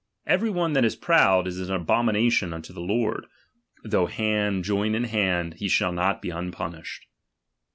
Every 0.25 0.49
one 0.49 0.73
that 0.73 0.83
is 0.83 0.95
proud, 0.95 1.45
is 1.45 1.59
an 1.59 1.75
abomination 1.75 2.53
unto 2.53 2.73
the 2.73 2.81
Lord; 2.81 3.27
though 3.83 4.07
hand 4.07 4.63
join 4.63 4.95
iu 4.95 5.03
hand, 5.05 5.53
he 5.59 5.69
shall 5.69 5.91
not 5.91 6.23
be 6.23 6.31
unpunished. 6.31 7.05